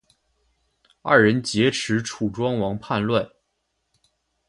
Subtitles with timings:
[1.03, 3.29] 二人劫持楚庄王叛乱。